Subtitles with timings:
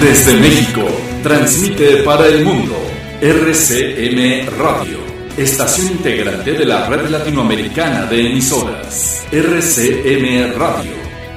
[0.00, 0.86] Desde México,
[1.24, 2.76] transmite para el mundo
[3.20, 4.98] RCM Radio,
[5.36, 9.26] estación integrante de la red latinoamericana de emisoras.
[9.32, 10.92] RCM Radio.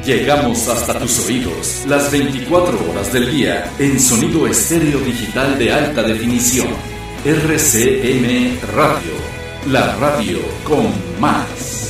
[0.05, 6.03] Llegamos hasta tus oídos las 24 horas del día en sonido estéreo digital de alta
[6.03, 6.67] definición.
[7.25, 9.13] RCM Radio,
[9.71, 10.87] la radio con
[11.19, 11.81] más.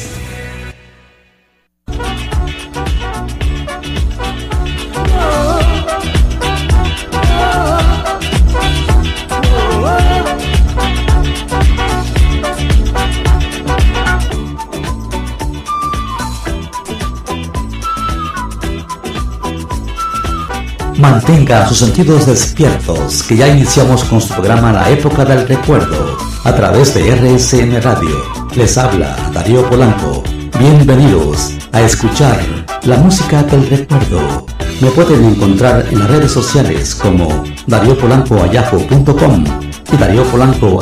[21.12, 26.56] Mantenga sus sentidos despiertos, que ya iniciamos con su programa La Época del Recuerdo, a
[26.56, 28.24] través de RSN Radio.
[28.56, 30.24] Les habla Darío Polanco.
[30.58, 32.40] Bienvenidos a escuchar
[32.84, 34.46] la música del recuerdo.
[34.80, 40.80] Me pueden encontrar en las redes sociales como Darío Polanco y Darío Polanco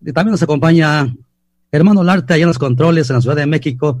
[0.00, 1.14] y también nos acompaña
[1.70, 4.00] hermano Larte allá en los controles en la Ciudad de México.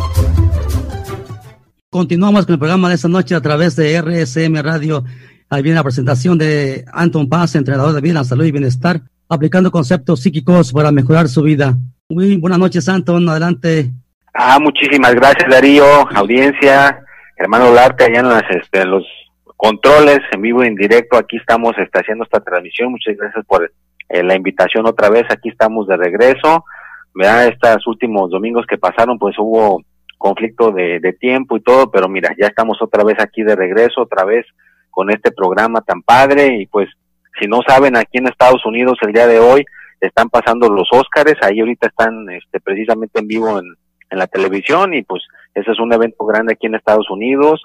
[1.93, 5.03] Continuamos con el programa de esta noche a través de RSM Radio.
[5.49, 10.21] Ahí viene la presentación de Anton Paz, entrenador de vida, salud y bienestar, aplicando conceptos
[10.21, 11.73] psíquicos para mejorar su vida.
[12.07, 13.27] Muy buenas noches, Anton.
[13.27, 13.91] Adelante.
[14.33, 15.83] Ah, muchísimas gracias, Darío,
[16.15, 17.03] audiencia,
[17.35, 19.03] hermano Larte, allá en, las, este, los
[19.57, 21.17] controles, en vivo y en directo.
[21.17, 22.91] Aquí estamos este, haciendo esta transmisión.
[22.91, 23.69] Muchas gracias por
[24.07, 25.25] eh, la invitación otra vez.
[25.29, 26.63] Aquí estamos de regreso.
[27.13, 29.83] Vea, estos últimos domingos que pasaron, pues hubo
[30.21, 34.01] conflicto de, de tiempo y todo, pero mira, ya estamos otra vez aquí de regreso,
[34.01, 34.45] otra vez
[34.91, 36.87] con este programa tan padre y pues
[37.39, 39.65] si no saben aquí en Estados Unidos el día de hoy
[39.99, 43.75] están pasando los Óscares, ahí ahorita están este, precisamente en vivo en,
[44.11, 45.23] la televisión y pues
[45.55, 47.63] ese es un evento grande aquí en Estados Unidos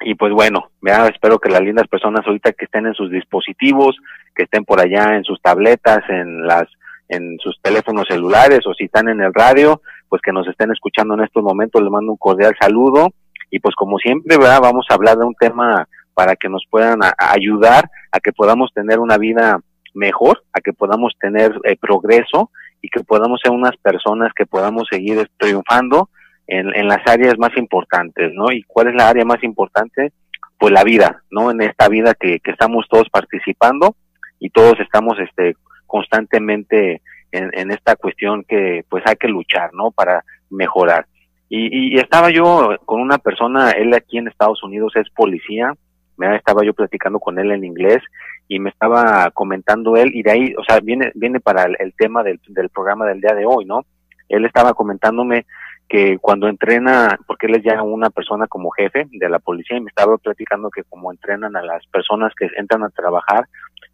[0.00, 3.94] y pues bueno, ya espero que las lindas personas ahorita que estén en sus dispositivos,
[4.34, 6.68] que estén por allá en sus tabletas, en las
[7.10, 11.14] en sus teléfonos celulares o si están en el radio, pues que nos estén escuchando
[11.14, 13.14] en estos momentos, les mando un cordial saludo
[13.50, 14.60] y pues como siempre, ¿verdad?
[14.60, 18.98] vamos a hablar de un tema para que nos puedan ayudar a que podamos tener
[18.98, 19.58] una vida
[19.94, 22.50] mejor, a que podamos tener eh, progreso
[22.82, 26.10] y que podamos ser unas personas que podamos seguir triunfando
[26.46, 28.52] en, en las áreas más importantes, ¿no?
[28.52, 30.12] ¿Y cuál es la área más importante?
[30.58, 31.50] Pues la vida, ¿no?
[31.50, 33.96] En esta vida que, que estamos todos participando
[34.38, 35.56] y todos estamos este,
[35.86, 37.00] constantemente
[37.32, 39.90] en, en, esta cuestión que pues hay que luchar, ¿no?
[39.90, 41.06] Para mejorar.
[41.48, 45.74] Y, y, estaba yo con una persona, él aquí en Estados Unidos es policía,
[46.16, 48.02] me estaba yo platicando con él en inglés
[48.48, 52.22] y me estaba comentando él y de ahí, o sea, viene viene para el, tema
[52.22, 53.84] del, del programa del día de hoy, ¿no?
[54.28, 55.44] Él estaba comentándome
[55.92, 59.80] que cuando entrena, porque él es ya una persona como jefe de la policía y
[59.82, 63.46] me estaba platicando que como entrenan a las personas que entran a trabajar,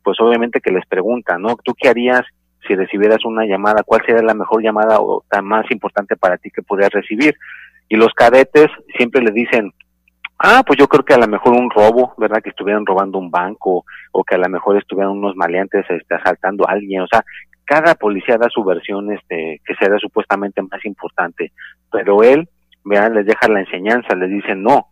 [0.04, 1.56] pues obviamente que les preguntan, ¿no?
[1.56, 2.22] ¿Tú qué harías
[2.66, 3.82] si recibieras una llamada?
[3.84, 7.34] ¿Cuál sería la mejor llamada o la más importante para ti que pudieras recibir?
[7.88, 9.72] Y los cadetes siempre le dicen,
[10.40, 12.40] Ah, pues yo creo que a lo mejor un robo, ¿verdad?
[12.40, 16.68] Que estuvieran robando un banco o que a lo mejor estuvieran unos maleantes este, asaltando
[16.68, 17.02] a alguien.
[17.02, 17.24] O sea,
[17.64, 21.50] cada policía da su versión este, que será supuestamente más importante.
[21.90, 22.48] Pero él,
[22.84, 24.86] vean, les deja la enseñanza, les dice, no,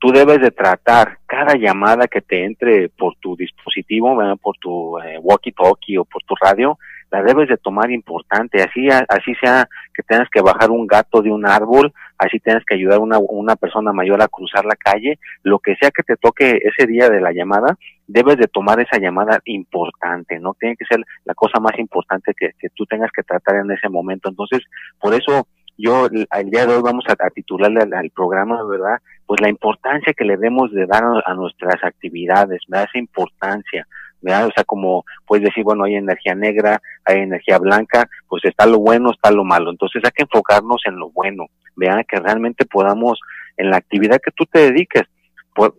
[0.00, 4.36] tú debes de tratar cada llamada que te entre por tu dispositivo, ¿verdad?
[4.42, 6.76] por tu eh, walkie-talkie o por tu radio,
[7.10, 11.30] la debes de tomar importante, así, así sea que tengas que bajar un gato de
[11.30, 15.18] un árbol, así tengas que ayudar a una, una persona mayor a cruzar la calle,
[15.42, 17.76] lo que sea que te toque ese día de la llamada,
[18.06, 20.54] debes de tomar esa llamada importante, ¿no?
[20.58, 23.88] Tiene que ser la cosa más importante que, que tú tengas que tratar en ese
[23.88, 24.28] momento.
[24.28, 24.62] Entonces,
[25.00, 25.46] por eso
[25.78, 28.98] yo el día de hoy vamos a, titularle al, programa, ¿verdad?
[29.26, 32.88] Pues la importancia que le debemos de dar a, nuestras actividades, ¿verdad?
[32.90, 33.86] Esa importancia,
[34.20, 34.46] ¿verdad?
[34.46, 38.78] O sea, como puedes decir, bueno, hay energía negra, hay energía blanca, pues está lo
[38.78, 39.70] bueno, está lo malo.
[39.70, 42.04] Entonces hay que enfocarnos en lo bueno, ¿verdad?
[42.08, 43.18] Que realmente podamos,
[43.56, 45.02] en la actividad que tú te dediques,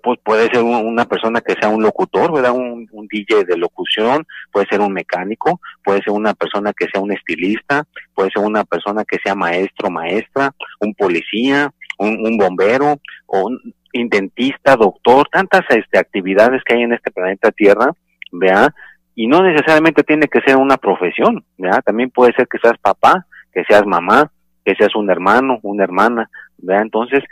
[0.04, 2.52] pues puede ser una persona que sea un locutor, ¿verdad?
[2.52, 7.02] Un, un, DJ de locución, puede ser un mecánico, puede ser una persona que sea
[7.02, 10.52] un estilista, puede ser una persona que sea maestro, maestra,
[10.82, 16.94] un policía, un, un bombero, o un dentista, doctor, tantas este, actividades que hay en
[16.94, 17.92] este planeta Tierra,
[18.31, 18.74] ¿vea?
[19.16, 21.81] Y no necesariamente tiene que ser una profesión, ¿vea?
[21.81, 24.31] También puede ser que seas papá, que seas mamá,
[24.64, 26.81] que seas un hermano, una hermana, ¿vea?
[26.81, 27.24] Entonces,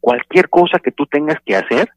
[0.00, 1.88] cualquier cosa que tú tengas que hacer,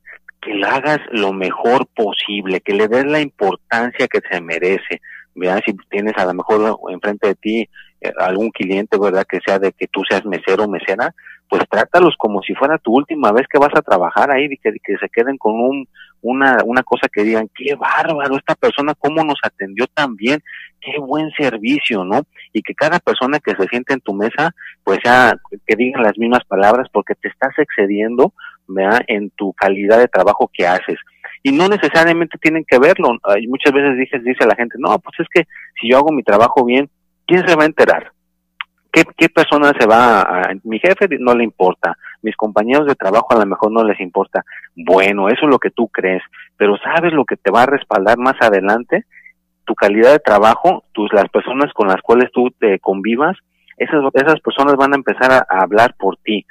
[0.42, 5.02] que la hagas lo mejor posible, que le des la importancia que se merece.
[5.36, 5.62] ¿verdad?
[5.66, 7.70] Si tienes a lo mejor enfrente de ti
[8.02, 9.26] eh, algún cliente, ¿verdad?
[9.28, 11.14] Que sea de que tú seas mesero o mesera,
[11.50, 14.72] pues trátalos como si fuera tu última vez que vas a trabajar ahí y que,
[14.84, 15.88] que se queden con un,
[16.22, 20.42] una, una cosa que digan, qué bárbaro esta persona, cómo nos atendió tan bien,
[20.82, 22.22] qué buen servicio, ¿no?
[22.54, 24.52] Y que cada persona que se siente en tu mesa,
[24.84, 25.34] pues ya,
[25.66, 28.34] que digan las mismas palabras porque te estás excediendo,
[28.68, 29.02] ¿verdad?
[29.08, 30.98] En tu calidad de trabajo que haces.
[31.44, 33.10] Y no necesariamente tienen que verlo.
[33.48, 35.48] muchas veces dices, dice la gente, no, pues es que
[35.80, 36.90] si yo hago mi trabajo bien,
[37.26, 38.12] ¿quién se va a enterar?
[39.18, 43.40] ¿Qué, persona se va a, mi jefe no le importa, mis compañeros de trabajo a
[43.40, 44.44] lo mejor no les importa.
[44.76, 46.24] Bueno, eso es lo que tú crees,
[46.58, 49.06] pero ¿sabes lo que te va a respaldar más adelante?
[49.66, 53.38] Tu calidad de trabajo, tus las personas con las cuales tú te convivas,
[53.78, 56.44] esas, esas personas van a empezar a, hablar por ti.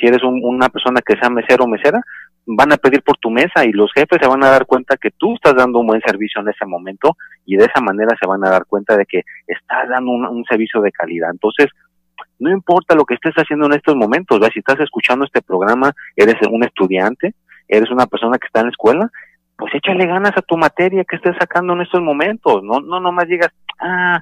[0.00, 2.00] Si eres una persona que sea mesero o mesera,
[2.46, 5.10] van a pedir por tu mesa y los jefes se van a dar cuenta que
[5.10, 8.42] tú estás dando un buen servicio en ese momento y de esa manera se van
[8.46, 11.30] a dar cuenta de que estás dando un servicio de calidad.
[11.30, 11.68] Entonces,
[12.40, 16.34] no importa lo que estés haciendo en estos momentos, si estás escuchando este programa, eres
[16.50, 17.34] un estudiante,
[17.68, 19.10] eres una persona que está en la escuela,
[19.56, 23.28] pues échale ganas a tu materia que estés sacando en estos momentos, no, no nomás
[23.28, 24.20] digas, ah,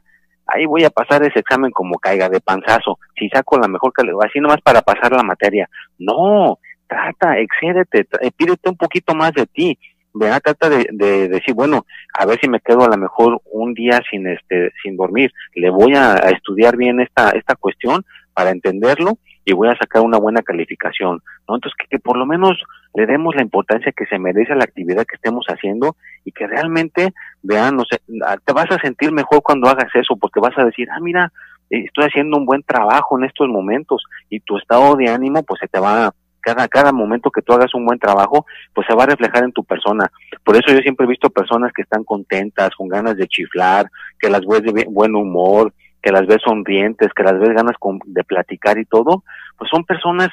[0.48, 4.18] ahí voy a pasar ese examen como caiga de panzazo, si saco la mejor calidad,
[4.24, 5.68] así nomás para pasar la materia.
[5.98, 8.06] No, trata, excédete,
[8.36, 9.78] pídete un poquito más de ti,
[10.14, 10.40] ¿verdad?
[10.42, 14.00] Trata de, de, decir, bueno, a ver si me quedo a lo mejor un día
[14.10, 19.52] sin este, sin dormir, le voy a, estudiar bien esta, esta cuestión para entenderlo y
[19.52, 21.54] voy a sacar una buena calificación, ¿no?
[21.54, 22.62] Entonces que, que por lo menos
[22.94, 26.46] le demos la importancia que se merece a la actividad que estemos haciendo y que
[26.46, 27.12] realmente,
[27.42, 28.00] vean, no sé,
[28.44, 31.32] te vas a sentir mejor cuando hagas eso porque vas a decir, ah, mira,
[31.70, 35.68] estoy haciendo un buen trabajo en estos momentos y tu estado de ánimo pues se
[35.68, 39.08] te va cada, cada momento que tú hagas un buen trabajo, pues se va a
[39.08, 40.10] reflejar en tu persona.
[40.44, 44.30] Por eso yo siempre he visto personas que están contentas, con ganas de chiflar, que
[44.30, 47.76] las ves de buen humor, que las ves sonrientes, que las ves ganas
[48.06, 49.24] de platicar y todo,
[49.56, 50.28] pues son personas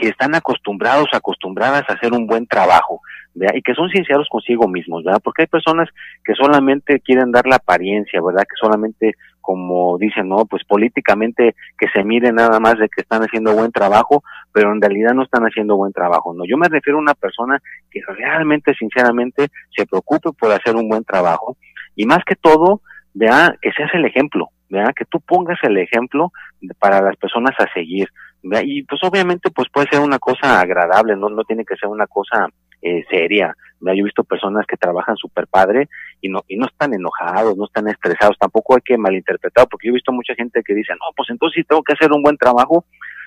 [0.00, 3.02] que están acostumbrados, acostumbradas a hacer un buen trabajo,
[3.34, 3.54] ¿verdad?
[3.54, 5.20] y que son sinceros consigo mismos, ¿verdad?
[5.22, 5.88] Porque hay personas
[6.24, 8.42] que solamente quieren dar la apariencia, ¿verdad?
[8.42, 13.22] Que solamente, como dicen, no, pues políticamente que se mire nada más de que están
[13.22, 16.44] haciendo buen trabajo, pero en realidad no están haciendo buen trabajo, ¿no?
[16.46, 17.58] Yo me refiero a una persona
[17.90, 21.58] que realmente, sinceramente, se preocupe por hacer un buen trabajo
[21.94, 22.80] y más que todo,
[23.12, 26.32] vea, que seas el ejemplo, vea, que tú pongas el ejemplo
[26.78, 28.08] para las personas a seguir,
[28.42, 32.06] y pues obviamente pues puede ser una cosa agradable, no, no tiene que ser una
[32.06, 32.48] cosa
[32.82, 33.54] eh, seria.
[33.80, 35.88] Yo he visto personas que trabajan súper padre
[36.20, 39.92] y no, y no están enojados, no están estresados, tampoco hay que malinterpretar, porque yo
[39.92, 42.36] he visto mucha gente que dice, no, pues entonces si tengo que hacer un buen
[42.36, 42.84] trabajo,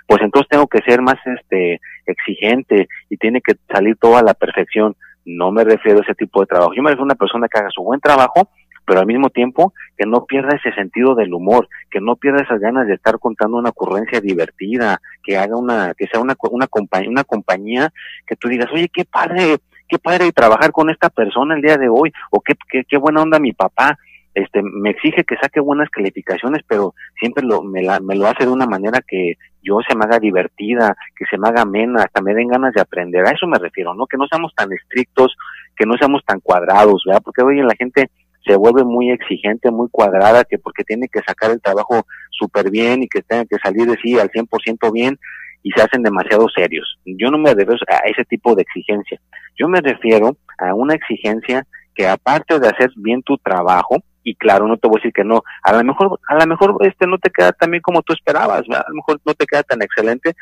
[0.08, 4.34] pues entonces tengo que ser más este exigente y tiene que salir todo a la
[4.34, 4.96] perfección.
[5.26, 6.74] No me refiero a ese tipo de trabajo.
[6.74, 8.50] Yo me refiero a una persona que haga su buen trabajo,
[8.86, 12.60] pero al mismo tiempo que no pierda ese sentido del humor, que no pierda esas
[12.60, 17.10] ganas de estar contando una ocurrencia divertida, que haga una, que sea una, una compañía,
[17.10, 17.94] una compañía
[18.28, 21.90] que tú digas, oye, qué padre, qué padre trabajar con esta persona el día de
[21.90, 23.98] hoy, o qué, qué, qué buena onda mi papá,
[24.34, 28.52] este, me exige que saque buenas calificaciones, pero siempre lo, me, me lo hace de
[28.52, 32.34] una manera que yo se me haga divertida, que se me haga amena, hasta me
[32.34, 33.26] den ganas de aprender.
[33.26, 34.08] A eso me refiero, ¿no?
[34.08, 35.36] Que no seamos tan estrictos,
[35.76, 37.22] que no seamos tan cuadrados, ¿verdad?
[37.24, 38.10] Porque hoy en la gente
[38.46, 43.04] se vuelve muy exigente, muy cuadrada, que porque tiene que sacar el trabajo súper bien
[43.04, 45.18] y que tenga que salir de sí al 100% bien
[45.64, 46.98] y se hacen demasiado serios.
[47.06, 49.20] Yo no me refiero a ese tipo de exigencia.
[49.58, 54.68] Yo me refiero a una exigencia que aparte de hacer bien tu trabajo, y claro,
[54.68, 57.18] no te voy a decir que no, a lo mejor, a lo mejor este no
[57.18, 60.34] te queda tan bien como tú esperabas, a lo mejor no te queda tan excelente,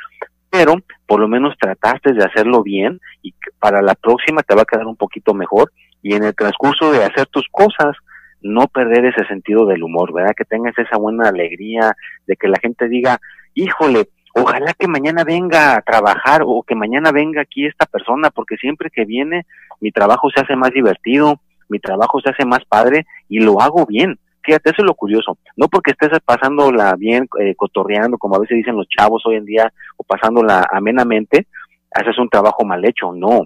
[0.50, 0.76] pero
[1.08, 4.86] por lo menos trataste de hacerlo bien y para la próxima te va a quedar
[4.86, 7.96] un poquito mejor y en el transcurso de hacer tus cosas,
[8.42, 10.34] no perder ese sentido del humor, ¿verdad?
[10.36, 13.20] Que tengas esa buena alegría de que la gente diga,
[13.54, 18.58] híjole, ojalá que mañana venga a trabajar o que mañana venga aquí esta persona, porque
[18.58, 19.46] siempre que viene
[19.80, 21.40] mi trabajo se hace más divertido,
[21.70, 24.18] mi trabajo se hace más padre y lo hago bien.
[24.44, 25.38] Fíjate, eso es lo curioso.
[25.56, 29.46] No porque estés pasándola bien, eh, cotorreando, como a veces dicen los chavos hoy en
[29.46, 31.48] día, o pasándola amenamente,
[31.94, 33.12] haces un trabajo mal hecho.
[33.14, 33.46] No,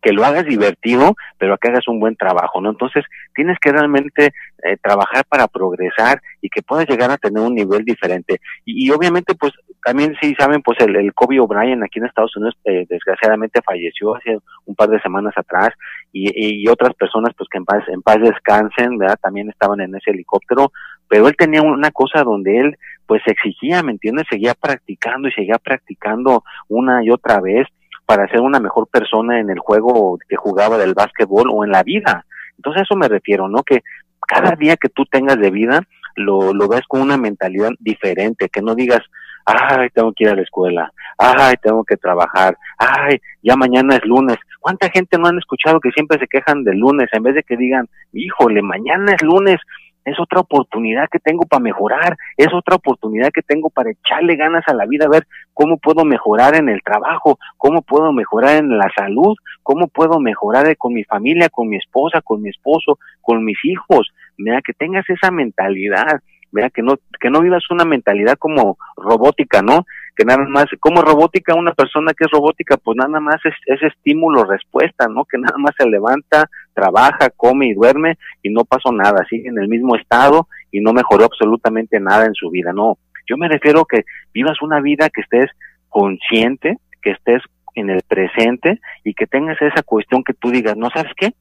[0.00, 2.70] que lo hagas divertido, pero que hagas un buen trabajo, ¿no?
[2.70, 3.04] Entonces,
[3.34, 7.84] tienes que realmente eh, trabajar para progresar y que puedas llegar a tener un nivel
[7.84, 8.40] diferente.
[8.64, 9.52] Y, obviamente, pues,
[9.84, 14.16] también sí saben, pues, el, el Kobe O'Brien aquí en Estados Unidos, eh, desgraciadamente falleció
[14.16, 15.70] hace un par de semanas atrás,
[16.12, 19.18] y, y, otras personas, pues, que en paz, en paz descansen, ¿verdad?
[19.20, 20.72] También estaban en ese helicóptero,
[21.08, 22.76] pero él tenía una cosa donde él,
[23.06, 24.26] pues, exigía, ¿me entiendes?
[24.30, 27.66] Seguía practicando y seguía practicando una y otra vez,
[28.10, 31.84] para ser una mejor persona en el juego que jugaba del básquetbol o en la
[31.84, 32.26] vida.
[32.56, 33.62] Entonces a eso me refiero, ¿no?
[33.62, 33.84] Que
[34.26, 35.82] cada día que tú tengas de vida
[36.16, 38.98] lo, lo ves con una mentalidad diferente, que no digas,
[39.46, 44.04] ay, tengo que ir a la escuela, ay, tengo que trabajar, ay, ya mañana es
[44.04, 44.38] lunes.
[44.58, 47.56] ¿Cuánta gente no han escuchado que siempre se quejan del lunes en vez de que
[47.56, 49.60] digan, híjole, mañana es lunes,
[50.04, 54.64] es otra oportunidad que tengo para mejorar, es otra oportunidad que tengo para echarle ganas
[54.66, 58.78] a la vida, a ver cómo puedo mejorar en el trabajo, cómo puedo mejorar en
[58.78, 63.44] la salud, cómo puedo mejorar con mi familia, con mi esposa, con mi esposo, con
[63.44, 64.10] mis hijos.
[64.38, 66.20] Mira, que tengas esa mentalidad,
[66.52, 69.84] vea que no que no vivas una mentalidad como robótica, ¿no?
[70.20, 73.82] Que nada más como robótica una persona que es robótica, pues nada más es, es
[73.82, 75.24] estímulo respuesta, ¿no?
[75.24, 79.56] Que nada más se levanta, trabaja, come y duerme y no pasó nada, sigue en
[79.56, 82.98] el mismo estado y no mejoró absolutamente nada en su vida, no.
[83.26, 85.48] Yo me refiero que vivas una vida que estés
[85.88, 87.42] consciente, que estés
[87.74, 91.32] en el presente y que tengas esa cuestión que tú digas, ¿no sabes qué?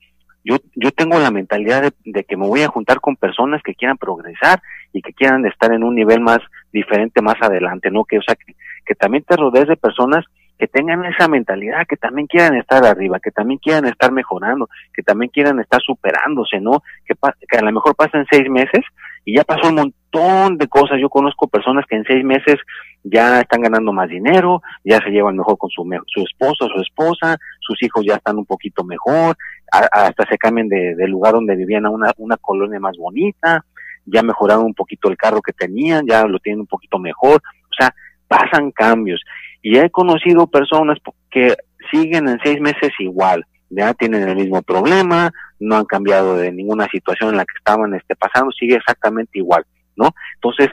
[0.46, 3.98] Yo, yo tengo la mentalidad de, que me voy a juntar con personas que quieran
[3.98, 4.62] progresar
[4.94, 6.40] y que quieran estar en un nivel más
[6.72, 8.06] diferente más adelante, ¿no?
[8.06, 8.56] Que, o sea, que,
[8.90, 10.26] que también te rodees de personas
[10.58, 15.04] que tengan esa mentalidad, que también quieran estar arriba, que también quieran estar mejorando, que
[15.04, 16.82] también quieran estar superándose, ¿no?
[17.06, 17.14] Que,
[17.56, 18.84] a lo mejor pasen seis meses
[19.26, 21.00] y ya pasó un montón de cosas.
[21.00, 22.56] Yo conozco personas que en seis meses
[23.04, 27.38] ya están ganando más dinero, ya se llevan mejor con su, su esposo, su esposa,
[27.60, 29.38] sus hijos ya están un poquito mejor,
[29.72, 33.64] hasta se cambian de, lugar donde vivían a una, una colonia más bonita,
[34.04, 37.74] ya mejoraron un poquito el carro que tenían, ya lo tienen un poquito mejor, o
[37.78, 37.94] sea,
[38.30, 39.22] pasan cambios.
[39.62, 40.98] Y he conocido personas
[41.30, 41.56] que
[41.92, 46.88] siguen en seis meses igual, ya tienen el mismo problema, no han cambiado de ninguna
[46.88, 49.66] situación en la que estaban este, pasando, sigue exactamente igual,
[49.98, 50.12] ¿no?
[50.36, 50.70] Entonces,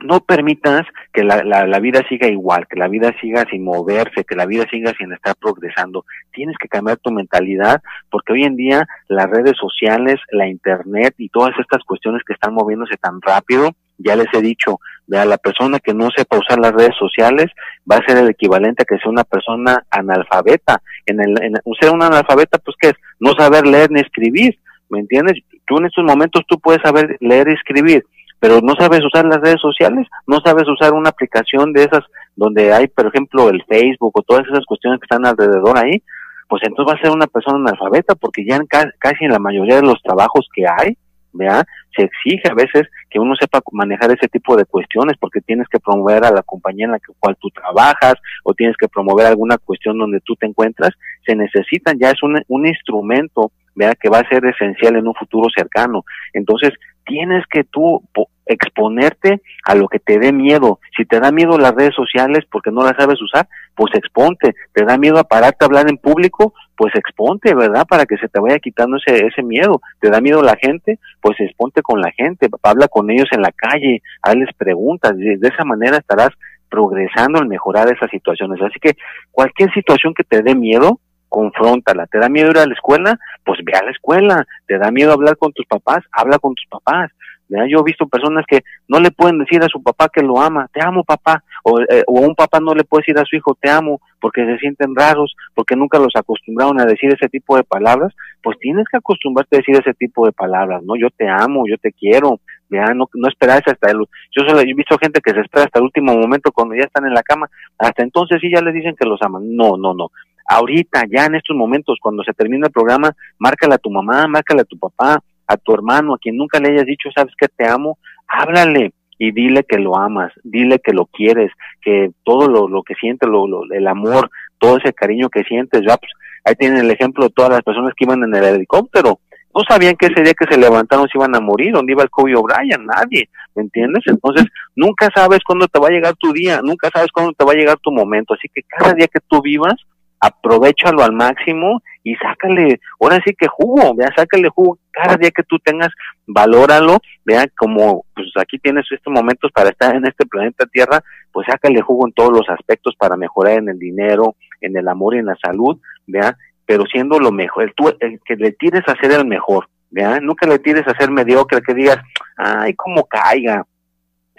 [0.00, 4.24] no permitas que la, la, la, vida siga igual, que la vida siga sin moverse,
[4.24, 6.04] que la vida siga sin estar progresando.
[6.32, 11.28] Tienes que cambiar tu mentalidad porque hoy en día las redes sociales, la internet y
[11.30, 14.78] todas estas cuestiones que están moviéndose tan rápido, ya les he dicho,
[15.16, 17.46] a la persona que no sepa usar las redes sociales
[17.90, 20.82] va a ser el equivalente a que sea una persona analfabeta.
[21.06, 22.94] En el, en, ser una analfabeta, pues ¿qué es?
[23.18, 24.58] No saber leer ni escribir,
[24.90, 25.38] ¿me entiendes?
[25.66, 28.04] Tú en estos momentos tú puedes saber leer y escribir,
[28.38, 32.04] pero no sabes usar las redes sociales, no sabes usar una aplicación de esas
[32.36, 36.02] donde hay, por ejemplo, el Facebook o todas esas cuestiones que están alrededor ahí,
[36.48, 39.76] pues entonces va a ser una persona analfabeta porque ya en casi en la mayoría
[39.76, 40.96] de los trabajos que hay,
[41.32, 41.64] ¿vea?
[41.96, 45.80] Se exige a veces que uno sepa manejar ese tipo de cuestiones porque tienes que
[45.80, 49.98] promover a la compañía en la cual tú trabajas o tienes que promover alguna cuestión
[49.98, 50.90] donde tú te encuentras,
[51.26, 55.14] se necesitan, ya es un, un instrumento, vea que va a ser esencial en un
[55.14, 56.04] futuro cercano.
[56.32, 56.72] Entonces,
[57.08, 58.02] tienes que tú
[58.46, 60.80] exponerte a lo que te dé miedo.
[60.96, 64.54] Si te da miedo las redes sociales porque no las sabes usar, pues exponte.
[64.72, 67.84] Te da miedo a pararte a hablar en público, pues exponte, ¿verdad?
[67.88, 69.82] Para que se te vaya quitando ese, ese miedo.
[70.00, 71.00] ¿Te da miedo la gente?
[71.20, 75.16] Pues exponte con la gente, habla con ellos en la calle, hazles preguntas.
[75.16, 76.30] De, esa manera estarás
[76.70, 78.62] progresando en mejorar esas situaciones.
[78.62, 78.96] Así que
[79.32, 82.06] cualquier situación que te dé miedo, confróntala.
[82.06, 83.18] ¿Te da miedo ir a la escuela?
[83.44, 84.46] Pues ve a la escuela.
[84.68, 86.04] ¿Te da miedo hablar con tus papás?
[86.12, 87.10] Habla con tus papás.
[87.48, 90.68] Yo he visto personas que no le pueden decir a su papá que lo ama,
[90.72, 93.56] te amo papá, o, eh, o un papá no le puede decir a su hijo
[93.60, 97.64] te amo porque se sienten raros, porque nunca los acostumbraron a decir ese tipo de
[97.64, 98.12] palabras,
[98.42, 100.94] pues tienes que acostumbrarte a decir ese tipo de palabras, ¿no?
[100.96, 104.74] Yo te amo, yo te quiero, ya no, no esperarse hasta el, yo solo he
[104.74, 107.48] visto gente que se espera hasta el último momento cuando ya están en la cama,
[107.78, 110.10] hasta entonces sí ya les dicen que los aman, no, no, no,
[110.48, 114.62] ahorita, ya en estos momentos, cuando se termina el programa, márcale a tu mamá, márcale
[114.62, 117.66] a tu papá, a tu hermano, a quien nunca le hayas dicho, sabes que te
[117.66, 121.50] amo, háblale y dile que lo amas, dile que lo quieres,
[121.82, 125.96] que todo lo, lo que sientes, lo, el amor, todo ese cariño que sientes, ya
[125.96, 126.12] pues
[126.44, 129.18] ahí tienen el ejemplo de todas las personas que iban en el helicóptero,
[129.54, 132.10] no sabían que ese día que se levantaron se iban a morir, dónde iba el
[132.10, 134.04] Kobe O'Brien, nadie, ¿me entiendes?
[134.06, 137.52] Entonces, nunca sabes cuándo te va a llegar tu día, nunca sabes cuándo te va
[137.52, 139.74] a llegar tu momento, así que cada día que tú vivas,
[140.20, 145.42] aprovechalo al máximo y sácale, ahora sí que jugo, vea, sácale jugo cada día que
[145.42, 145.88] tú tengas,
[146.26, 151.46] valóralo, vea, como pues aquí tienes estos momentos para estar en este planeta Tierra, pues
[151.50, 155.18] sácale jugo en todos los aspectos para mejorar en el dinero, en el amor y
[155.18, 158.96] en la salud, vea, pero siendo lo mejor, el, tú, el que le tires a
[158.96, 161.98] ser el mejor, vea, nunca le tires a ser mediocre, que digas,
[162.36, 163.64] ay, como caiga,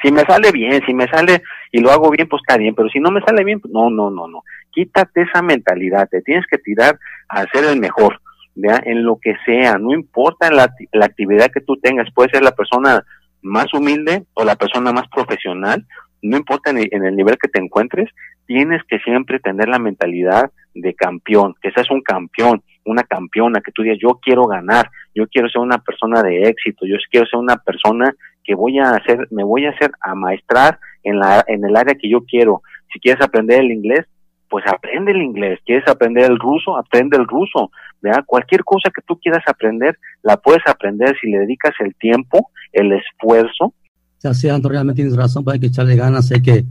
[0.02, 2.90] si me sale bien, si me sale y lo hago bien, pues está bien, pero
[2.90, 4.44] si no me sale bien, pues no, no, no, no.
[4.72, 8.20] Quítate esa mentalidad, te tienes que tirar a ser el mejor,
[8.56, 8.82] ¿vea?
[8.86, 12.52] En lo que sea, no importa la, la actividad que tú tengas, puede ser la
[12.52, 13.04] persona
[13.42, 15.86] más humilde o la persona más profesional,
[16.22, 18.10] no importa en el, nivel que te encuentres,
[18.46, 23.72] tienes que siempre tener la mentalidad de campeón, que seas un campeón, una campeona, que
[23.72, 27.40] tú digas, yo quiero ganar, yo quiero ser una persona de éxito, yo quiero ser
[27.40, 31.64] una persona que voy a hacer, me voy a hacer a maestrar en la, en
[31.64, 32.62] el área que yo quiero.
[32.92, 34.06] Si quieres aprender el inglés,
[34.50, 35.60] pues aprende el inglés.
[35.65, 36.77] ¿Quieres aprender el ruso?
[36.77, 37.72] Aprende el ruso.
[38.01, 38.24] ¿verdad?
[38.25, 42.91] Cualquier cosa que tú quieras aprender, la puedes aprender si le dedicas el tiempo, el
[42.94, 43.74] esfuerzo.
[44.22, 46.65] Ya sea, realmente tienes razón, pues hay que echarle ganas, hay que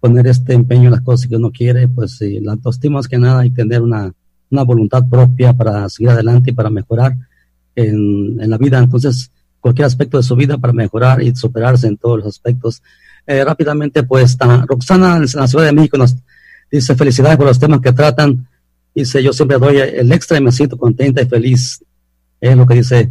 [0.00, 3.18] poner este empeño en las cosas que uno quiere, pues sí, la autoestima es que
[3.18, 4.12] nada y tener una,
[4.50, 7.14] una voluntad propia para seguir adelante y para mejorar
[7.74, 8.78] en, en la vida.
[8.78, 12.82] Entonces, cualquier aspecto de su vida para mejorar y superarse en todos los aspectos.
[13.26, 16.16] Eh, rápidamente, pues, Roxana en la Ciudad de México nos
[16.70, 18.46] dice felicidades por los temas que tratan.
[18.94, 21.84] Dice, yo siempre doy el extra y me siento contenta y feliz.
[22.40, 23.10] Es lo que dice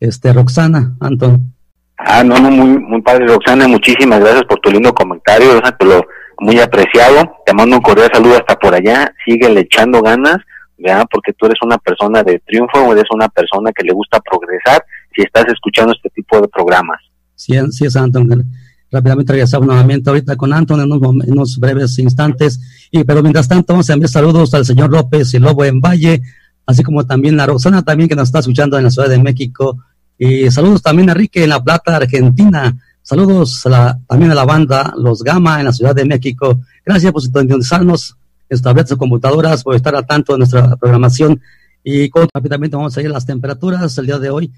[0.00, 1.54] este Roxana, Anton.
[1.98, 3.66] Ah, no, no, muy, muy padre, Roxana.
[3.66, 5.60] Muchísimas gracias por tu lindo comentario.
[5.78, 6.00] Te lo
[6.40, 7.36] muy apreciado.
[7.44, 9.12] Te mando un cordial saludo hasta por allá.
[9.24, 10.36] Sigue echando ganas,
[10.78, 11.06] ¿verdad?
[11.10, 15.22] Porque tú eres una persona de triunfo, eres una persona que le gusta progresar si
[15.22, 17.00] estás escuchando este tipo de programas.
[17.34, 18.44] Sí, sí es Anton.
[18.90, 22.60] Rápidamente regresamos nuevamente ahorita con Anton en unos, breves instantes.
[22.90, 26.22] Y pero mientras tanto vamos a enviar saludos al señor López y Lobo en Valle,
[26.64, 29.78] así como también a Roxana también que nos está escuchando en la Ciudad de México.
[30.18, 32.76] Y saludos también a Enrique en La Plata, Argentina.
[33.02, 33.62] Saludos
[34.06, 36.60] también a la banda Los Gama en la Ciudad de México.
[36.84, 38.16] Gracias por sintonizarnos,
[38.62, 41.40] tabletas o computadoras, por estar al tanto de nuestra programación.
[41.84, 44.52] Y rápidamente vamos a ir a las temperaturas el día de hoy.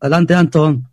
[0.00, 0.84] Adelante, Anton.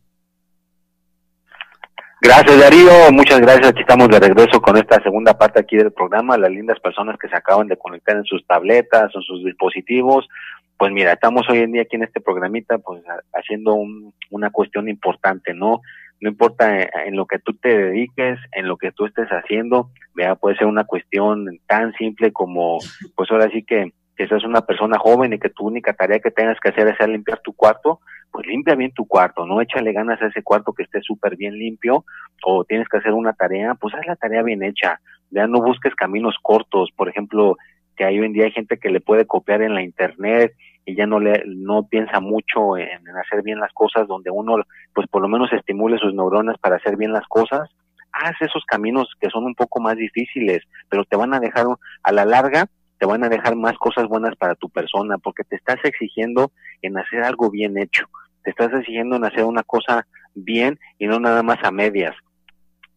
[2.22, 3.12] Gracias, Darío.
[3.12, 3.70] Muchas gracias.
[3.70, 6.38] Aquí estamos de regreso con esta segunda parte aquí del programa.
[6.38, 10.28] Las lindas personas que se acaban de conectar en sus tabletas o sus dispositivos.
[10.76, 13.78] Pues mira, estamos hoy en día aquí en este programita, pues haciendo
[14.32, 15.82] una cuestión importante, ¿no?
[16.22, 19.92] No importa eh, en lo que tú te dediques, en lo que tú estés haciendo,
[20.14, 22.80] vea, puede ser una cuestión tan simple como,
[23.16, 26.30] pues ahora sí que que seas una persona joven y que tu única tarea que
[26.30, 30.22] tengas que hacer es limpiar tu cuarto, pues limpia bien tu cuarto, no échale ganas
[30.22, 32.04] a ese cuarto que esté súper bien limpio
[32.44, 35.00] o tienes que hacer una tarea, pues haz la tarea bien hecha,
[35.32, 37.56] ya no busques caminos cortos, por ejemplo,
[37.96, 40.54] que hoy en día hay gente que le puede copiar en la internet
[40.84, 44.58] y ya no le no piensa mucho en, en hacer bien las cosas donde uno
[44.94, 47.70] pues por lo menos estimule sus neuronas para hacer bien las cosas
[48.12, 51.68] haz esos caminos que son un poco más difíciles pero te van a dejar
[52.04, 52.66] a la larga
[53.00, 56.98] te van a dejar más cosas buenas para tu persona, porque te estás exigiendo en
[56.98, 58.06] hacer algo bien hecho,
[58.44, 62.16] te estás exigiendo en hacer una cosa bien y no nada más a medias.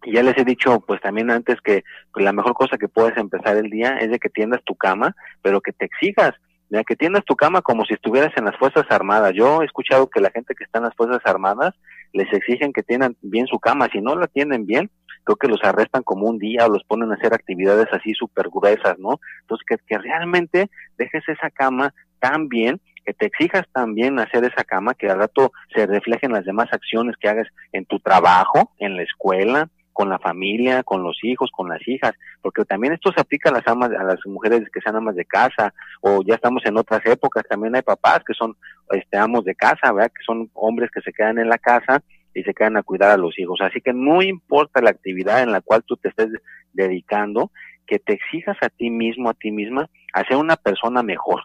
[0.05, 3.17] Y ya les he dicho, pues también antes que pues, la mejor cosa que puedes
[3.17, 6.33] empezar el día es de que tiendas tu cama, pero que te exijas,
[6.69, 9.33] de que tiendas tu cama como si estuvieras en las Fuerzas Armadas.
[9.35, 11.75] Yo he escuchado que la gente que está en las Fuerzas Armadas
[12.12, 13.88] les exigen que tengan bien su cama.
[13.93, 14.91] Si no la tienen bien,
[15.25, 18.49] creo que los arrestan como un día o los ponen a hacer actividades así súper
[18.49, 19.21] gruesas, ¿no?
[19.43, 24.65] Entonces, que, que realmente dejes esa cama tan bien que te exijas también hacer esa
[24.65, 28.97] cama, que al rato se reflejen las demás acciones que hagas en tu trabajo, en
[28.97, 33.21] la escuela, con la familia, con los hijos, con las hijas, porque también esto se
[33.21, 36.63] aplica a las amas, a las mujeres que sean amas de casa, o ya estamos
[36.65, 38.57] en otras épocas, también hay papás que son
[38.91, 40.13] este amos de casa, ¿verdad?
[40.15, 42.03] Que son hombres que se quedan en la casa
[42.35, 43.61] y se quedan a cuidar a los hijos.
[43.61, 46.29] Así que no importa la actividad en la cual tú te estés
[46.73, 47.51] dedicando,
[47.87, 51.42] que te exijas a ti mismo, a ti misma, a ser una persona mejor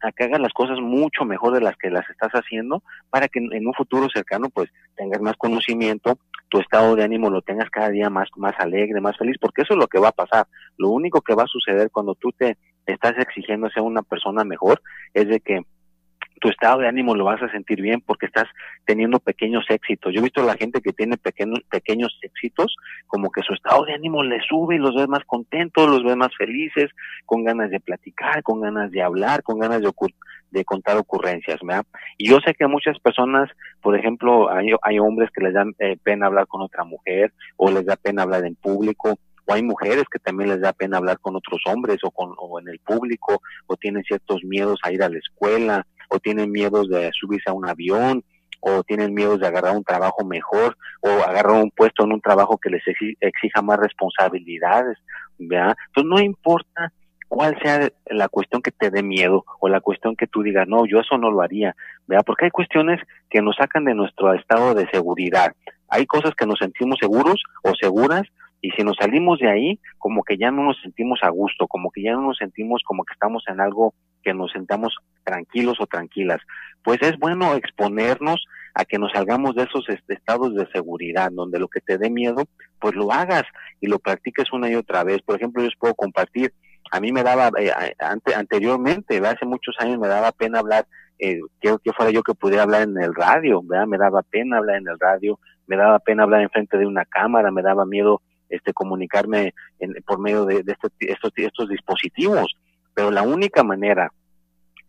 [0.00, 3.38] a que hagas las cosas mucho mejor de las que las estás haciendo para que
[3.38, 7.90] en un futuro cercano pues tengas más conocimiento, tu estado de ánimo lo tengas cada
[7.90, 10.46] día más, más alegre, más feliz, porque eso es lo que va a pasar.
[10.78, 14.80] Lo único que va a suceder cuando tú te estás exigiendo ser una persona mejor
[15.12, 15.60] es de que
[16.38, 18.46] tu estado de ánimo lo vas a sentir bien porque estás
[18.84, 20.12] teniendo pequeños éxitos.
[20.12, 23.84] Yo he visto a la gente que tiene pequeños, pequeños éxitos, como que su estado
[23.84, 26.90] de ánimo le sube y los ves más contentos, los ves más felices,
[27.26, 31.84] con ganas de platicar, con ganas de hablar, con ganas de, contar ocurrencias, ¿verdad?
[32.16, 35.96] Y yo sé que muchas personas, por ejemplo, hay, hay hombres que les dan eh,
[36.02, 40.04] pena hablar con otra mujer o les da pena hablar en público o hay mujeres
[40.12, 43.40] que también les da pena hablar con otros hombres o, con, o en el público
[43.66, 47.54] o tienen ciertos miedos a ir a la escuela o tienen miedos de subirse a
[47.54, 48.24] un avión,
[48.60, 52.58] o tienen miedos de agarrar un trabajo mejor, o agarrar un puesto en un trabajo
[52.58, 52.82] que les
[53.20, 54.98] exija más responsabilidades.
[55.38, 56.92] Entonces no importa
[57.28, 60.86] cuál sea la cuestión que te dé miedo o la cuestión que tú digas, no,
[60.86, 62.24] yo eso no lo haría, ¿verdad?
[62.26, 65.52] Porque hay cuestiones que nos sacan de nuestro estado de seguridad.
[65.88, 68.22] Hay cosas que nos sentimos seguros o seguras
[68.60, 71.90] y si nos salimos de ahí, como que ya no nos sentimos a gusto, como
[71.90, 75.86] que ya no nos sentimos como que estamos en algo que nos sentamos tranquilos o
[75.86, 76.40] tranquilas.
[76.82, 81.68] Pues es bueno exponernos a que nos salgamos de esos estados de seguridad, donde lo
[81.68, 82.44] que te dé miedo,
[82.80, 83.44] pues lo hagas
[83.80, 85.20] y lo practiques una y otra vez.
[85.22, 86.52] Por ejemplo, yo les puedo compartir,
[86.90, 87.72] a mí me daba, eh,
[88.34, 90.86] anteriormente, hace muchos años me daba pena hablar,
[91.18, 93.86] eh, que, que fuera yo que pudiera hablar en el radio, ¿verdad?
[93.86, 97.50] me daba pena hablar en el radio, me daba pena hablar enfrente de una cámara,
[97.50, 99.54] me daba miedo este comunicarme
[100.06, 102.54] por medio de, este, estos, estos dispositivos.
[102.98, 104.10] Pero la única manera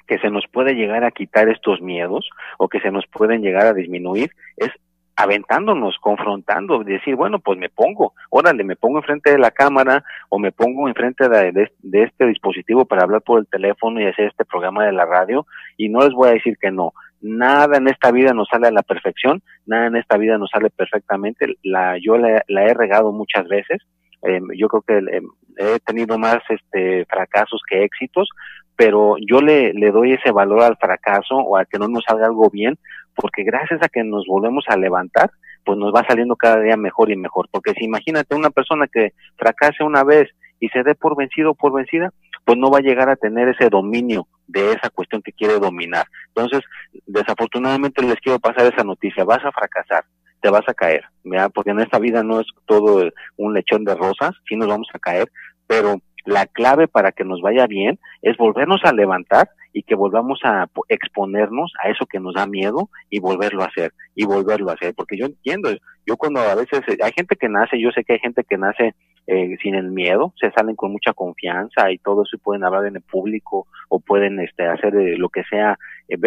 [0.08, 3.68] que se nos puede llegar a quitar estos miedos o que se nos pueden llegar
[3.68, 4.72] a disminuir es
[5.16, 10.40] aventándonos, confrontando, decir, bueno, pues me pongo, órale, me pongo enfrente de la cámara o
[10.40, 14.44] me pongo enfrente de, de, este dispositivo para hablar por el teléfono y hacer este
[14.44, 15.46] programa de la radio
[15.78, 16.94] y no les voy a decir que no.
[17.22, 20.72] Nada en esta vida nos sale a la perfección, nada en esta vida nos sale
[20.72, 21.58] perfectamente.
[21.62, 23.84] La, yo la, he regado muchas veces.
[24.24, 25.28] Eh, yo creo que em,
[25.58, 28.30] he tenido más este fracasos que éxitos,
[28.76, 32.28] pero yo le, le doy ese valor al fracaso o a que no nos salga
[32.28, 32.78] algo bien,
[33.16, 35.30] porque gracias a que nos volvemos a levantar,
[35.66, 37.48] pues nos va saliendo cada día mejor y mejor.
[37.52, 40.30] Porque si imagínate una persona que fracase una vez
[40.60, 42.12] y se dé por vencido o por vencida,
[42.46, 46.06] pues no va a llegar a tener ese dominio de esa cuestión que quiere dominar.
[46.28, 46.62] Entonces,
[47.06, 50.04] desafortunadamente les quiero pasar esa noticia, vas a fracasar,
[50.42, 51.50] te vas a caer, ¿ya?
[51.50, 55.00] porque en esta vida no es todo un lechón de rosas, sí nos vamos a
[55.00, 55.30] caer,
[55.68, 60.40] pero la clave para que nos vaya bien es volvernos a levantar y que volvamos
[60.44, 64.74] a exponernos a eso que nos da miedo y volverlo a hacer y volverlo a
[64.74, 65.70] hacer porque yo entiendo
[66.06, 68.58] yo cuando a veces eh, hay gente que nace yo sé que hay gente que
[68.58, 68.96] nace
[69.28, 72.88] eh, sin el miedo se salen con mucha confianza y todo eso y pueden hablar
[72.88, 75.78] en el público o pueden este hacer eh, lo que sea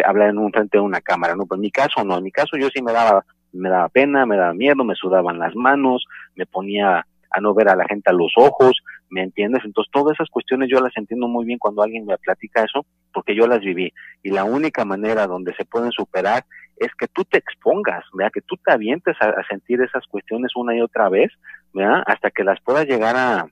[0.05, 2.31] hablar en un frente de una cámara no pero en mi caso no en mi
[2.31, 6.05] caso yo sí me daba me daba pena me daba miedo me sudaban las manos
[6.35, 8.77] me ponía a no ver a la gente a los ojos,
[9.09, 9.63] ¿me entiendes?
[9.65, 13.35] Entonces todas esas cuestiones yo las entiendo muy bien cuando alguien me platica eso, porque
[13.35, 13.91] yo las viví.
[14.21, 16.45] Y la única manera donde se pueden superar
[16.77, 18.31] es que tú te expongas, ¿verdad?
[18.33, 21.31] que tú te avientes a, sentir esas cuestiones una y otra vez,
[21.73, 22.03] ¿verdad?
[22.05, 23.47] hasta que las puedas llegar a,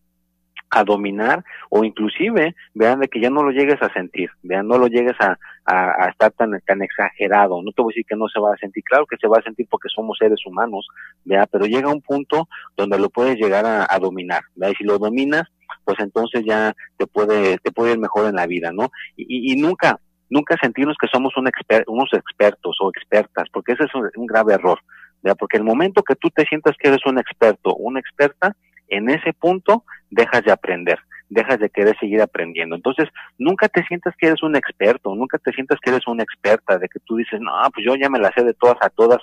[0.72, 4.78] a dominar o inclusive vean de que ya no lo llegues a sentir, vean no
[4.78, 8.28] lo llegues a, a, estar tan, tan exagerado, no te voy a decir que no
[8.28, 10.88] se va a sentir, claro que se va a sentir porque somos seres humanos,
[11.24, 14.72] vea, pero llega un punto donde lo puedes llegar a, dominar, ¿vea?
[14.72, 15.44] y si lo dominas,
[15.84, 18.92] pues entonces ya te puede, te puede ir mejor en la vida, ¿no?
[19.16, 23.84] Y, y, nunca, nunca sentirnos que somos un exper unos expertos o expertas, porque ese
[23.84, 24.80] es un, grave error,
[25.22, 25.36] ¿vea?
[25.36, 28.56] porque el momento que tú te sientas que eres un experto, una experta,
[28.92, 31.00] en ese punto dejas de aprender,
[31.30, 32.76] dejas de querer seguir aprendiendo.
[32.76, 36.78] Entonces, nunca te sientas que eres un experto, nunca te sientas que eres una experta,
[36.78, 39.20] de que tú dices, no, pues yo ya me la sé de todas a todas.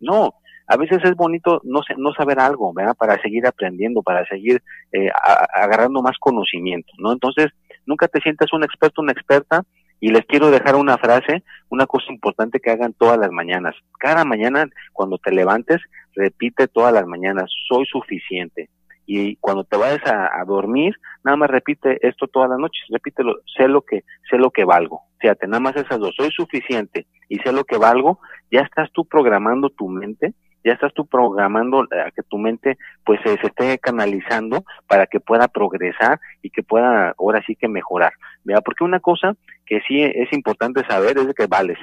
[0.00, 0.34] No,
[0.66, 2.96] a veces es bonito no, no saber algo, ¿verdad?
[2.98, 5.10] Para seguir aprendiendo, para seguir eh,
[5.54, 7.12] agarrando más conocimiento, ¿no?
[7.12, 7.46] Entonces,
[7.86, 9.62] nunca te sientas un experto, una experta,
[10.02, 13.76] y les quiero dejar una frase, una cosa importante que hagan todas las mañanas.
[14.00, 15.80] Cada mañana, cuando te levantes,
[16.16, 18.68] repite todas las mañanas, soy suficiente.
[19.06, 23.68] Y cuando te vayas a, dormir, nada más repite esto todas las noches, repítelo, sé
[23.68, 25.02] lo que, sé lo que valgo.
[25.20, 29.04] Fíjate, nada más esas dos, soy suficiente y sé lo que valgo, ya estás tú
[29.04, 30.34] programando tu mente
[30.64, 35.48] ya estás tú programando a que tu mente pues se, esté canalizando para que pueda
[35.48, 38.12] progresar y que pueda ahora sí que mejorar,
[38.44, 38.62] ¿verdad?
[38.64, 39.34] Porque una cosa
[39.66, 41.78] que sí es importante saber es de que vales.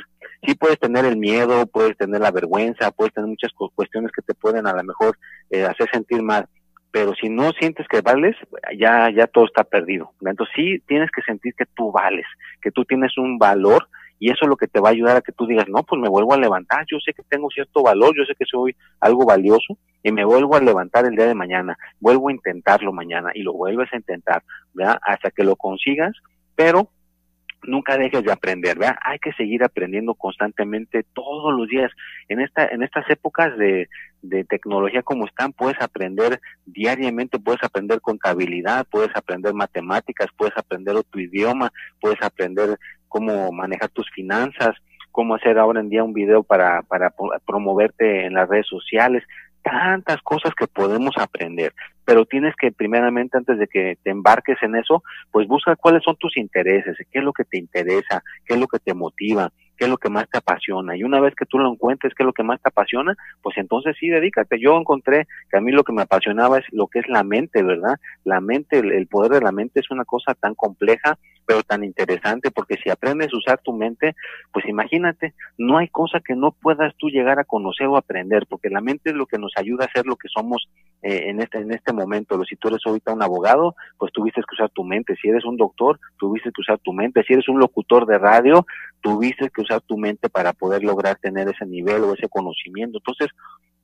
[0.45, 4.33] Sí puedes tener el miedo, puedes tener la vergüenza, puedes tener muchas cuestiones que te
[4.33, 5.17] pueden a lo mejor
[5.49, 6.47] eh, hacer sentir mal,
[6.91, 8.35] pero si no sientes que vales,
[8.77, 10.11] ya ya todo está perdido.
[10.21, 12.25] Entonces sí tienes que sentir que tú vales,
[12.61, 13.87] que tú tienes un valor
[14.19, 16.01] y eso es lo que te va a ayudar a que tú digas, no, pues
[16.01, 19.25] me vuelvo a levantar, yo sé que tengo cierto valor, yo sé que soy algo
[19.25, 23.43] valioso y me vuelvo a levantar el día de mañana, vuelvo a intentarlo mañana y
[23.43, 24.43] lo vuelves a intentar.
[25.03, 26.15] Hasta que lo consigas,
[26.55, 26.89] pero
[27.63, 28.97] nunca dejes de aprender, ¿verdad?
[29.03, 31.91] Hay que seguir aprendiendo constantemente todos los días.
[32.27, 33.89] En esta en estas épocas de,
[34.21, 40.95] de tecnología como están, puedes aprender diariamente, puedes aprender contabilidad, puedes aprender matemáticas, puedes aprender
[40.95, 44.75] otro idioma, puedes aprender cómo manejar tus finanzas,
[45.11, 47.13] cómo hacer ahora en día un video para, para
[47.45, 49.23] promoverte en las redes sociales,
[49.61, 51.73] tantas cosas que podemos aprender,
[52.05, 56.15] pero tienes que primeramente antes de que te embarques en eso, pues busca cuáles son
[56.17, 59.85] tus intereses, qué es lo que te interesa, qué es lo que te motiva, qué
[59.85, 60.95] es lo que más te apasiona.
[60.97, 63.57] Y una vez que tú lo encuentres, qué es lo que más te apasiona, pues
[63.57, 64.59] entonces sí, dedícate.
[64.59, 67.63] Yo encontré que a mí lo que me apasionaba es lo que es la mente,
[67.63, 67.95] ¿verdad?
[68.25, 71.17] La mente, el, poder de la mente es una cosa tan compleja,
[71.49, 74.13] pero tan interesante, porque si aprendes a usar tu mente,
[74.53, 78.69] pues imagínate, no hay cosa que no puedas tú llegar a conocer o aprender, porque
[78.69, 80.69] la mente es lo que nos ayuda a ser lo que somos
[81.01, 82.39] eh, en este en este momento.
[82.45, 85.15] Si tú eres ahorita un abogado, pues tuviste que usar tu mente.
[85.19, 87.23] Si eres un doctor, tuviste que usar tu mente.
[87.23, 88.67] Si eres un locutor de radio,
[89.01, 92.99] tuviste que usar tu mente para poder lograr tener ese nivel o ese conocimiento.
[92.99, 93.29] Entonces,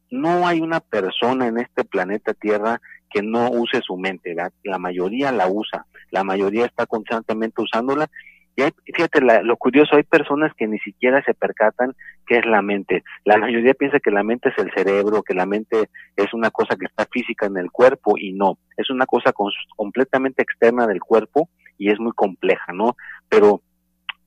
[0.09, 5.31] no hay una persona en este planeta Tierra que no use su mente, la mayoría
[5.31, 8.09] la usa, la mayoría está constantemente usándola.
[8.57, 11.93] Y hay, fíjate, lo curioso, hay personas que ni siquiera se percatan
[12.25, 13.03] qué es la mente.
[13.25, 16.77] La mayoría piensa que la mente es el cerebro, que la mente es una cosa
[16.77, 19.33] que está física en el cuerpo y no, es una cosa
[19.75, 22.95] completamente externa del cuerpo y es muy compleja, ¿no?
[23.27, 23.61] Pero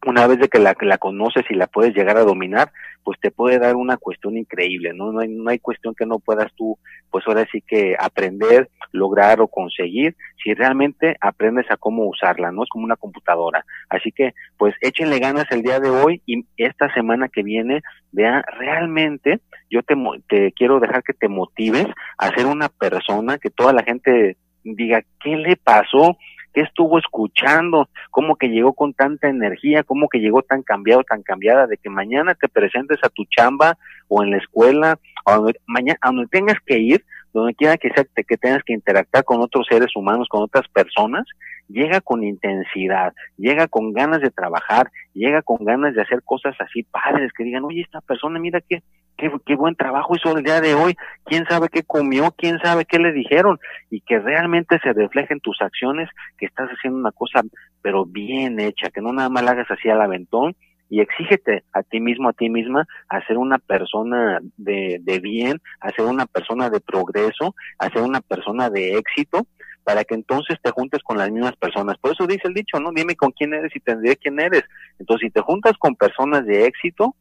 [0.08, 2.72] una vez de que la, la conoces y la puedes llegar a dominar,
[3.04, 5.12] pues te puede dar una cuestión increíble, ¿no?
[5.12, 6.78] No hay, no hay cuestión que no puedas tú,
[7.10, 12.62] pues ahora sí que aprender, lograr o conseguir, si realmente aprendes a cómo usarla, ¿no?
[12.62, 13.66] Es como una computadora.
[13.90, 18.42] Así que, pues échenle ganas el día de hoy y esta semana que viene, vea,
[18.58, 19.40] realmente
[19.70, 19.94] yo te,
[20.26, 25.02] te quiero dejar que te motives a ser una persona que toda la gente diga,
[25.22, 26.16] ¿qué le pasó?
[26.60, 31.66] Estuvo escuchando, cómo que llegó con tanta energía, cómo que llegó tan cambiado, tan cambiada,
[31.66, 33.76] de que mañana te presentes a tu chamba
[34.08, 37.90] o en la escuela, o donde, mañana, a donde tengas que ir, donde quiera que
[37.90, 41.26] sea que tengas que interactuar con otros seres humanos, con otras personas,
[41.68, 46.82] llega con intensidad, llega con ganas de trabajar, llega con ganas de hacer cosas así
[46.84, 48.82] padres, que digan, oye, esta persona, mira qué,
[49.18, 52.86] qué, qué buen trabajo hizo el día de hoy, quién sabe qué comió, quién sabe
[52.86, 53.58] qué le dijeron,
[53.90, 57.42] y que realmente se refleje en tus acciones que estás haciendo una cosa,
[57.82, 60.56] pero bien hecha, que no nada más la hagas así al aventón,
[60.90, 65.60] y exígete a ti mismo, a ti misma, a ser una persona de, de bien,
[65.80, 69.46] a ser una persona de progreso, a ser una persona de éxito,
[69.84, 71.96] para que entonces te juntes con las mismas personas.
[71.98, 72.90] Por eso dice el dicho, ¿no?
[72.92, 74.62] Dime con quién eres y te diré quién eres.
[74.98, 77.14] Entonces, si te juntas con personas de éxito,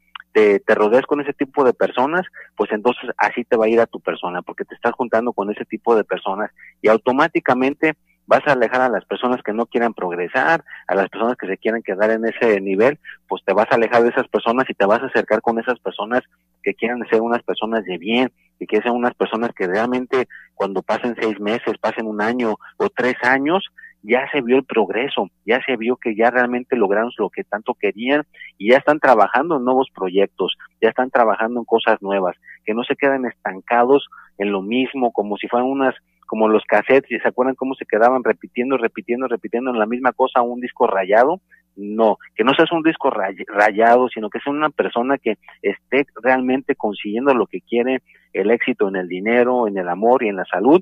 [0.65, 3.87] te, rodeas con ese tipo de personas, pues entonces así te va a ir a
[3.87, 7.95] tu persona, porque te estás juntando con ese tipo de personas y automáticamente
[8.27, 11.57] vas a alejar a las personas que no quieran progresar, a las personas que se
[11.57, 14.85] quieran quedar en ese nivel, pues te vas a alejar de esas personas y te
[14.85, 16.21] vas a acercar con esas personas
[16.61, 18.31] que quieran ser unas personas de bien
[18.67, 23.15] que sean unas personas que realmente cuando pasen seis meses, pasen un año o tres
[23.23, 23.63] años,
[24.03, 27.73] ya se vio el progreso, ya se vio que ya realmente lograron lo que tanto
[27.73, 28.23] querían
[28.57, 32.83] y ya están trabajando en nuevos proyectos, ya están trabajando en cosas nuevas, que no
[32.83, 34.07] se quedan estancados
[34.37, 35.95] en lo mismo como si fueran unas
[36.27, 40.41] como los cassettes, se acuerdan cómo se quedaban repitiendo, repitiendo, repitiendo en la misma cosa
[40.41, 41.39] un disco rayado,
[41.77, 46.75] no, que no seas un disco rayado, sino que sea una persona que esté realmente
[46.75, 48.01] consiguiendo lo que quiere,
[48.33, 50.81] el éxito en el dinero, en el amor y en la salud,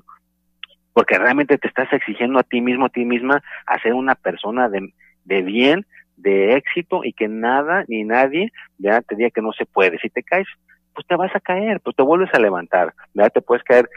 [0.96, 4.70] porque realmente te estás exigiendo a ti mismo, a ti misma, a ser una persona
[4.70, 4.94] de,
[5.26, 5.84] de bien,
[6.16, 9.98] de éxito y que nada ni nadie ya te diga que no se puede.
[9.98, 10.48] Si te caes
[10.94, 13.30] pues te vas a caer, pues te vuelves a levantar, ¿verdad?
[13.30, 13.90] Te puedes caer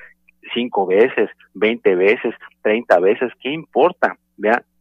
[0.53, 4.17] cinco veces, veinte veces, treinta veces, ¿qué importa?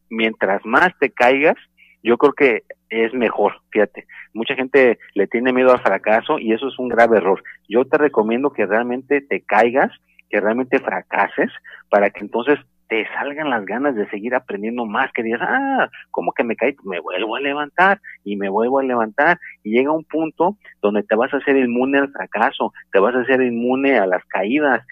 [0.09, 1.55] Mientras más te caigas,
[2.03, 4.07] yo creo que es mejor, fíjate.
[4.33, 7.41] Mucha gente le tiene miedo al fracaso y eso es un grave error.
[7.69, 9.93] Yo te recomiendo que realmente te caigas,
[10.29, 11.51] que realmente fracases,
[11.89, 16.31] para que entonces te salgan las ganas de seguir aprendiendo más, que digas, ah, ¿cómo
[16.33, 16.75] que me caí?
[16.83, 21.15] Me vuelvo a levantar y me vuelvo a levantar y llega un punto donde te
[21.15, 24.85] vas a hacer inmune al fracaso, te vas a hacer inmune a las caídas,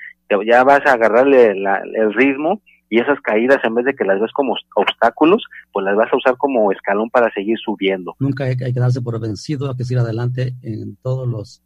[0.46, 4.32] ya vas a agarrarle el ritmo y esas caídas en vez de que las ves
[4.32, 8.16] como obstáculos, pues las vas a usar como escalón para seguir subiendo.
[8.20, 11.64] Nunca hay, que darse por vencido, hay que seguir adelante en todos los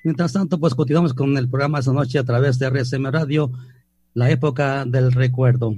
[0.02, 3.50] Mientras tanto, pues continuamos con el programa esta noche a través de RSM Radio,
[4.14, 5.74] la época del recuerdo.